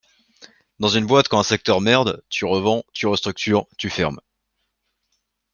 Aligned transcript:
Dans 0.79 0.87
une 0.89 1.05
boîte 1.05 1.27
quand 1.27 1.37
un 1.37 1.43
secteur 1.43 1.79
merde, 1.79 2.23
tu 2.27 2.45
revends, 2.45 2.83
tu 2.91 3.05
restructures, 3.05 3.67
tu 3.77 3.91
fermes. 3.91 4.19